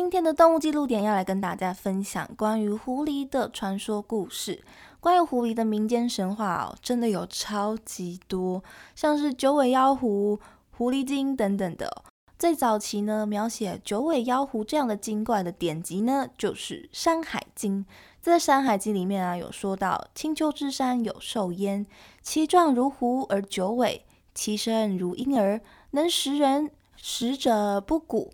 [0.00, 4.64] 今天的动物记录点要来跟大家分享关于狐狸的传说故事。
[4.98, 8.64] 关于狐狸的民间神话哦，真的有超级多，
[8.96, 10.40] 像是九尾妖狐。
[10.70, 12.02] 狐狸精等等的，
[12.38, 17.84] 最早期呢，描写九尾妖狐这样的精怪的典籍呢，就是《山海经》。
[18.22, 21.84] 在《山海经》里面啊，有说到青丘之山有兽焉，
[22.22, 25.60] 其状如狐而九尾，其身如婴儿，
[25.90, 28.30] 能食人，食者不蛊。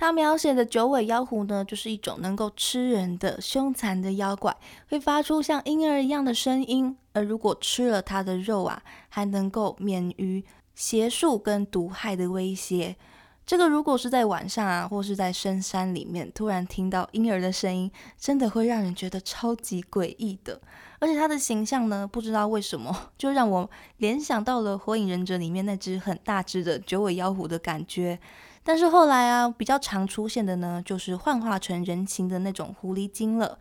[0.00, 4.56] 他描写的九尾妖狐呢，就是一种能够吃人的凶残的妖怪，
[4.88, 10.42] 会发出像婴儿一样的声音，而如果吃了它的肉啊，还能够免于。
[10.74, 12.96] 邪术跟毒害的威胁，
[13.44, 20.58] 这个如果是在晚上啊，或是在深山里面，突然听到婴儿的声音，真的会让人觉得超级诡异的。
[20.98, 28.18] 而且它的形象呢，不知道为什么就让我联想到了《火影忍者》里面那只很大只的九尾妖狐的感觉。
[28.62, 33.58] 但是后来啊，比较常出现的呢，就是幻化成人形的那种狐狸精了。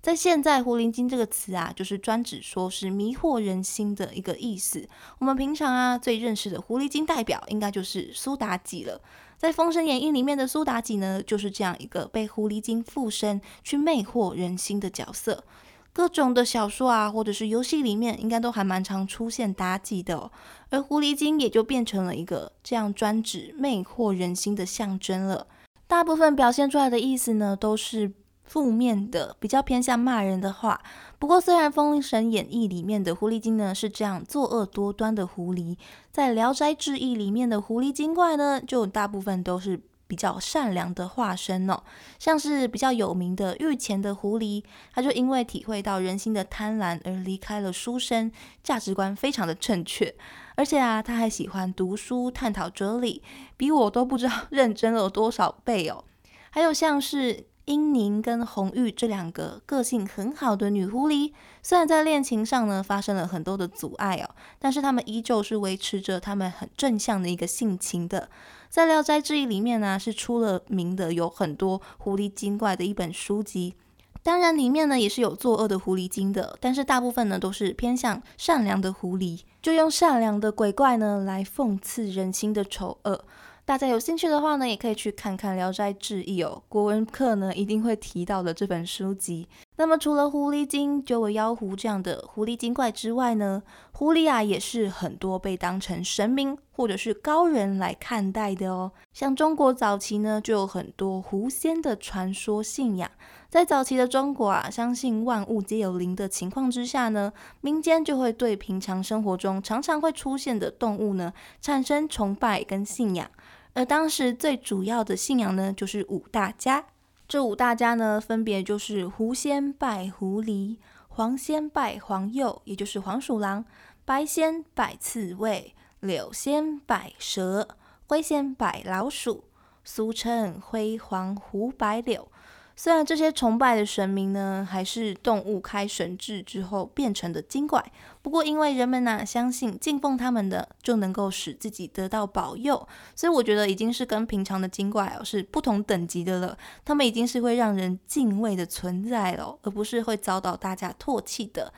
[0.00, 4.88] 在现在，狐狸精这个词啊，就是专指说是迷惑人心的一个意思。
[5.18, 9.00] 我们平常啊最认识的狐狸精代表，应该就是苏妲己了。
[9.38, 15.44] 在《封神演义》里面的苏妲己呢，就是这样一个被狐狸精附身去魅惑人心的角色。
[15.92, 20.30] 各种的小说啊，或者是游戏里面，应该都还蛮常出现妲己的。
[20.70, 25.46] 而狐狸精也就变成了一个这样专指魅惑人心的象征了。
[25.86, 28.12] 大部分表现出来的意思呢，都是。
[28.44, 30.78] 负面的比较偏向骂人的话，
[31.18, 35.78] 不过虽然《封神演义》里面的狐狸精呢是这样作恶多端的狐狸，
[36.10, 39.80] 在《聊斋志异》里面的狐狸精怪呢，就大部分都是
[40.12, 41.82] 比较善良的化身哦。
[42.18, 44.62] 像是比较有名的御前的狐狸，
[44.92, 48.30] 他就因为体会到人心的贪婪而离开了书生，
[48.62, 50.14] 价值观非常的正确，
[50.54, 53.22] 而且啊，他还喜欢读书探讨哲理，
[53.56, 56.04] 比我都不知道认真了多少倍哦。
[56.50, 57.46] 还有像是。
[57.66, 68.28] 英宁跟红玉这两个个性很好的女狐狸，虽然在恋情上呢发生了很多的阻碍哦，但是她们依旧是维持着她们很正向的一个性情的。
[68.72, 73.74] 在《聊斋志异》里面呢，是出了名的有很多狐狸精怪的一本书籍。
[74.22, 83.22] 当然里面呢也是有作恶的狐狸精的，但是大部分呢都是偏向善良的狐狸，就用善良的鬼怪呢来讽刺人心的丑恶。
[83.64, 89.46] 大家有兴趣的话呢，也可以去看看《聊斋志异》哦，国文课呢一定会提到的这本书籍。
[89.76, 93.62] 那么除了狐狸精、九尾妖狐这样的狐狸精怪之外呢，
[93.92, 98.90] 狐狸啊也是很多被当成神明或者是高人来看待的哦。
[99.12, 103.08] 像中国早期呢，就有很多狐仙的传说信仰。
[103.52, 107.30] 在早期的中国啊，相信万物皆有灵的情况之下呢，
[107.60, 111.30] 民间就会对平常生活中常常会出现的动物呢
[111.60, 113.30] 产生崇拜跟信仰。
[113.74, 116.86] 而当时最主要的信仰呢，就是五大家。
[117.28, 123.64] 这五大家呢，分别就是狐仙拜狐狸，黄仙拜黄鼬，也就是黄鼠狼；
[124.06, 127.68] 白仙拜刺猬，柳仙拜蛇，
[128.06, 129.44] 灰仙拜老鼠，
[129.84, 132.31] 俗称灰黄狐白柳。
[132.74, 137.84] 虽然这些崇拜的神明呢，还是动物开神智之后变成的精怪，
[138.22, 146.56] 不过因为人们呐相信敬奉他们的就能够使自己得到保佑，所以我觉得已经是跟平常的精怪哦是不同等级的了。
[146.84, 151.72] 他们已经是会让人敬畏的存在了，而不是会遭到大家唾弃的。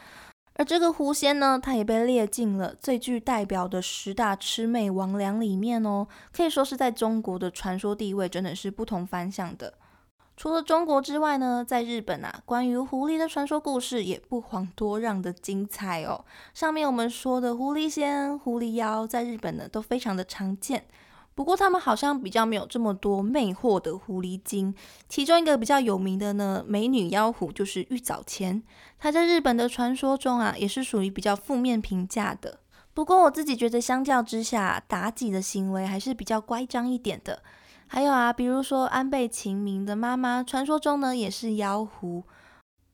[0.56, 9.75] 而这个狐仙呢，它也被列进了最具代表的十大魑魅魍魉里面哦，可以说是在中国的传说地位真的是不同凡响的。
[10.37, 16.25] 除了中国之外呢，在日本啊，关于狐狸的传说故事也不遑多让的精彩哦。
[16.53, 20.85] 上面我们说的狐狸仙、狐狸妖，在日本呢都非常的常见。
[21.37, 24.75] 不过他们好像比较没有这么多魅惑的狐狸精。
[25.09, 28.62] 其中一个比较有名的呢，美女妖狐就是玉藻前，
[28.99, 32.61] 她在日本的传说中啊，也是属于比较负面评价的。
[32.93, 37.43] 不过我自己觉得，相较之下，妲己的行为还是比较乖张一点的。
[37.87, 42.25] 还有啊，比如说安倍晴明的妈妈，传说中呢也是妖狐，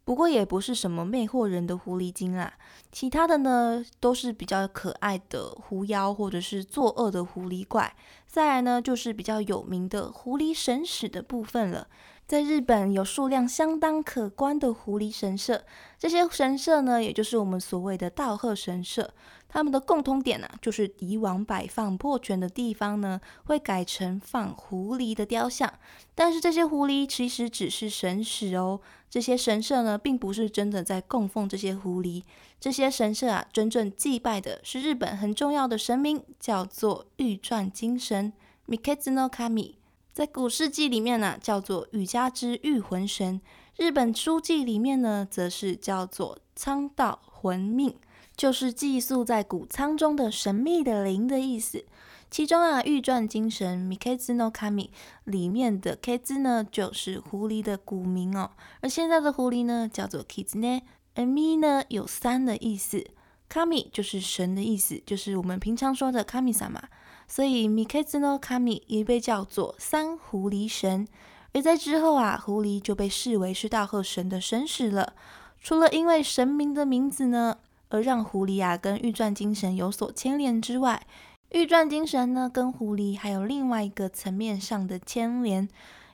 [0.05, 2.53] 不过也不是什么魅惑人的狐狸精啦。
[2.93, 7.95] 其他的呢都是比较可爱的狐妖，或者是作恶的狐狸怪。
[8.27, 11.87] 再来呢就是比较有名的狐狸神使的部分了。
[12.27, 15.65] 在日本有数量相当可观的狐狸神社，
[15.99, 19.13] 这些神社呢，也就是我们所谓的道贺神社。
[19.52, 25.70] 他们的共通点呢，就是以往摆放破拳的地方呢，会改成放狐狸的雕像。
[26.14, 28.81] 但是这些狐狸其实只是神使哦，
[29.11, 32.23] 这些神社呢，并不是真的在供奉这些狐狸。
[32.61, 38.32] 这些神社啊，真正祭拜的是日本很重要的神明，叫做玉传精神
[38.69, 39.75] （Mikazuno Kami）。
[40.12, 43.41] 在古世纪里面呢，叫做羽家之御魂神；
[43.76, 47.96] 日本书记里面呢，则是叫做苍道魂命，
[48.41, 51.85] 就是寄宿在谷仓中的神秘的灵的意思。
[52.31, 54.89] 其中啊，玉传精神 Mikazuno Kami
[55.25, 58.53] 里面的 K 字呢，就是狐狸的古名哦。
[58.81, 60.81] 而现在的狐狸呢，叫做 Kizne，
[61.15, 63.05] 而 Mi 呢，有三的意思
[63.53, 66.83] ，Kami 就是神的意思，就是我们平常说的 Kami 萨玛。
[67.29, 71.07] 所以，Mikazuno Kami 也被叫做三狐狸神。
[71.53, 75.13] 而在之后啊，狐狸就被视为是大贺神的神使了。
[75.61, 77.59] 除了因为神明的名字呢，
[77.91, 81.07] 而让狐狸啊跟玉钻精神有所牵连之外，
[81.51, 85.69] 玉钻精神呢跟狐狸还有另外一个层面上的牵连。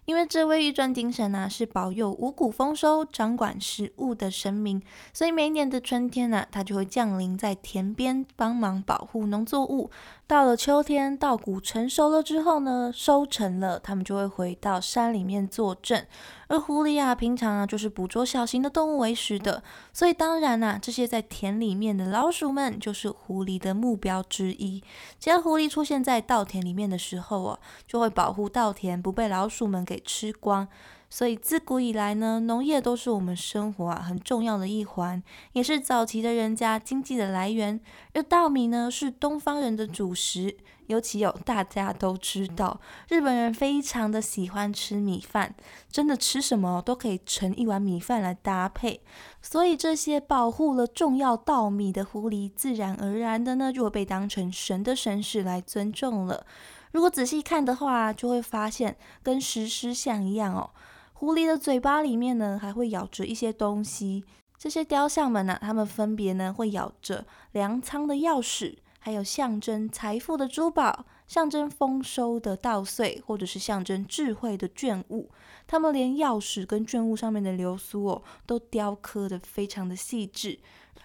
[0.07, 4.81] 因为这位玉钻精神呢，是保佑五谷丰收、掌管食物的神明，
[5.13, 9.91] 所以每年的春天呢，它就会降临在田边，帮忙保护农作物。
[10.29, 16.05] 到了秋天，稻谷成熟了之后呢，收成了，他们就会回到山里面坐镇。
[16.49, 19.63] 而狐狸啊，平常啊就是捕捉小型的动物为食的，
[19.93, 24.83] 所以当然呐，这些在田里面的老鼠们就是狐狸的目标之一。
[25.21, 30.67] 只要狐狸出现在稻田里面的时候哦，就会保护稻田不被老鼠们给吃光。
[31.09, 35.23] 所以自古以来呢，农业都是我们生活啊很重要的一环，
[35.53, 37.81] 也是早期的人家经济的来源。
[38.13, 40.57] 而稻米呢，是东方人的主食，
[40.87, 45.55] 尤其有大家都知道，日本人非常的喜欢吃米饭，
[45.91, 49.01] 真的吃什么都可以盛一碗米饭来搭配。
[49.43, 56.47] 所以这些保护了重要稻米的狐狸，自然而然的呢，就会被当成神的神使来尊重了。
[56.93, 60.71] 如果仔细看的话，就会发现跟石狮像一样哦。
[61.13, 64.25] 狐狸的嘴巴里面呢，还会咬着一些东西。
[64.59, 75.31] 这些雕像们呢，它们分别呢会咬着粮仓的钥匙，还有象征财富的珠宝，象征丰收的稻穗，或者是象征智慧的卷物。
[75.69, 80.59] 它们连钥匙跟卷物上面的流苏哦，都雕刻的非常的细致。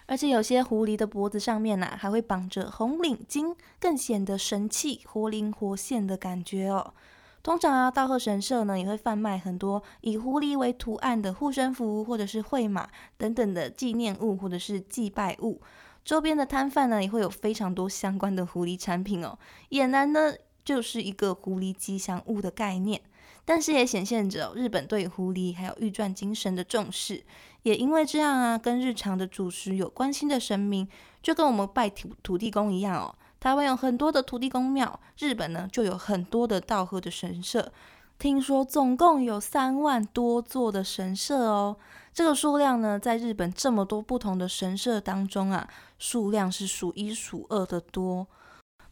[0.06, 6.94] 而且有些狐狸的脖子上面呢，还会绑着红领巾，更显得神气、活灵活现的感觉哦。
[7.44, 15.60] 通常啊，道贺神社呢也会贩卖很多以狐狸为图案的护身符，或者是绘马等等的纪念物，或者是祭拜物。
[16.04, 19.38] 周边的摊贩呢也会有非常多相关的狐狸产品哦。
[19.70, 20.32] 俨然呢
[20.64, 23.00] 就是一个狐狸吉祥物的概念，
[23.44, 27.22] 但是也显现着日本对狐狸还有玉传精神的重视。
[27.62, 30.88] 也因为这样啊，跟日常的主食有关心的神明，
[31.22, 33.14] 就跟我们拜土土地公一样哦。
[33.38, 37.72] 台湾有很多的土地公庙，日本呢就有很多的道贺的神社。
[38.22, 41.76] 听说总共有三万多座的神社哦，
[42.14, 48.28] 这个数量呢，在日本这么多不同的神社当中啊，数量是数一数二的多。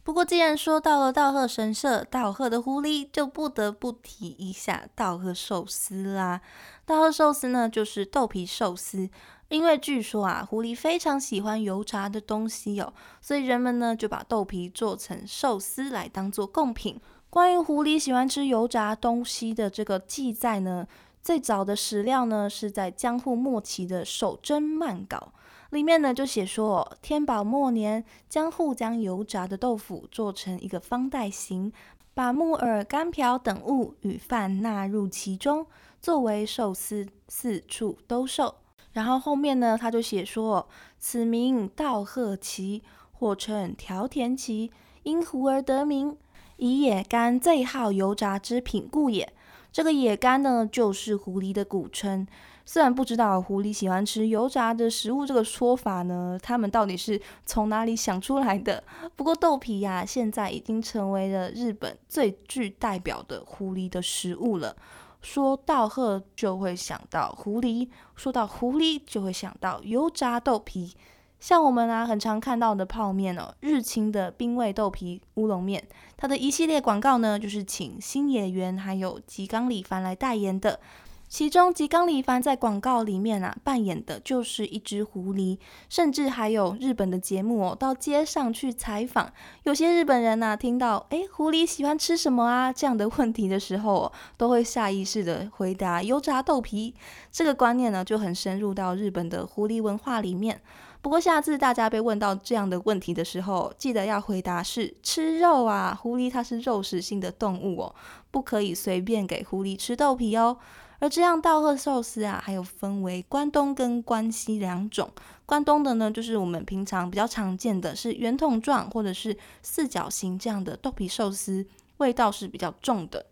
[0.03, 6.41] 不过，既然说到了道贺神社，道贺的狐狸，就不得不提一下道贺寿司啦。
[6.85, 9.09] 道贺寿司呢，就是豆皮寿司。
[9.47, 16.99] 因为据说啊，狐狸非常喜欢油炸的东西哦，所以人们呢就把豆皮做成寿司来当做贡品。
[17.31, 20.85] 关于狐狸喜欢吃油炸东西的这个记载呢，
[21.23, 25.31] 最早的史料呢是在江户末期的守贞漫稿
[25.69, 31.71] 里面呢就写说，天宝末年，江户将油炸的豆腐做成一个方袋形，
[32.13, 35.65] 把木耳、干瓢等物与饭纳入其中，
[36.01, 38.55] 作为寿司，四处兜售。
[38.91, 40.67] 然后后面呢，他就写说
[40.99, 42.83] ：“此名道贺旗，
[43.13, 44.69] 或称条田旗，
[45.03, 46.17] 因狐而得名，
[46.61, 49.33] 以野干最好油炸之品故也。”
[49.73, 52.27] 这个野干呢，就是狐狸的古称。
[52.65, 58.83] 虽然不知道狐狸喜欢吃油炸的食物这个说法呢，他们到底是从哪里想出来的？
[59.15, 64.75] 不过豆皮呀，现在已经成为了日本最具代表的狐狸的食物了。
[65.21, 70.95] 说到鹤就会想到狐狸，说到狐狸就会想到油炸豆皮。
[71.41, 75.83] 像我们啊，很常看到的泡面哦，日清的冰味豆皮乌龙面，
[76.15, 80.79] 它的一系列广告呢，就是请新演员还有吉冈里帆来代言的。
[81.27, 85.57] 其中吉冈里帆在广告里面啊扮演的就是一只狐狸，
[85.89, 89.31] 甚至还有日本的节目哦，到街上去采访，
[89.63, 96.93] 有些日本人呐听到诶狐狸喜欢吃什么啊这样的问题的时候，都会下意识的回答油炸豆皮。
[97.31, 100.61] 这个观念呢就很深入到日本的狐狸文化里面。
[101.01, 107.95] 不过下次大家被问到这样的问题的时候，记得要回答是吃肉啊，狐狸它是肉食性的动物哦，
[108.29, 110.57] 不可以随便给狐狸吃豆皮哦。
[110.99, 115.09] 而这样稻荷寿司啊，还有分为关东跟关西两种。
[115.47, 121.65] 关东的呢，就是我们平常比较常见的是圆筒状或者是四角形这样的豆皮寿司，
[121.97, 123.25] 味道是比较重的。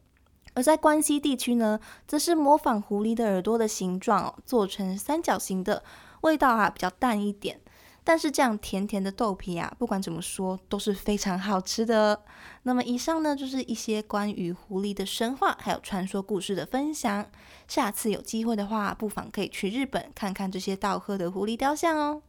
[0.54, 5.84] 而在关西地区呢，则是模仿狐狸的耳朵的形状，做成三角形的，
[6.22, 7.60] 味道啊比较淡一点。
[8.04, 12.20] 但是这样甜甜的豆皮啊，不管怎么说都是非常好吃的。
[12.64, 17.26] 那么以上呢，就是一些关于狐狸的神话还有传说故事的分享。
[17.68, 22.24] 下次有机会的话，不妨可以去日本看看这些道贺的狐狸雕像哦。